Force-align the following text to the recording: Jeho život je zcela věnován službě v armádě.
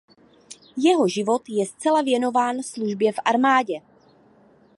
Jeho 0.85 1.07
život 1.07 1.49
je 1.49 1.65
zcela 1.65 2.01
věnován 2.01 2.63
službě 2.63 3.11
v 3.13 3.19
armádě. 3.25 3.81